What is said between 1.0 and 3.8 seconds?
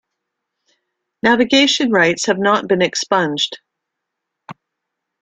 Navigation rights have not been expunged.